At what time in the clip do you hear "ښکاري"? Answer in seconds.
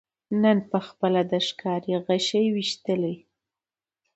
1.47-1.93